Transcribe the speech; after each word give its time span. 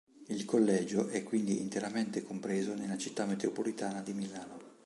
Il 0.29 0.45
collegio 0.45 1.09
è 1.09 1.21
quindi 1.21 1.61
interamente 1.61 2.23
compreso 2.23 2.73
nella 2.73 2.97
città 2.97 3.27
metropolitana 3.27 4.01
di 4.01 4.13
Milano. 4.13 4.57